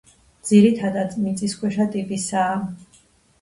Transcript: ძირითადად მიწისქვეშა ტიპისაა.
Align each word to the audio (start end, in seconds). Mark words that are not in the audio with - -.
ძირითადად 0.51 1.13
მიწისქვეშა 1.25 1.87
ტიპისაა. 1.97 2.57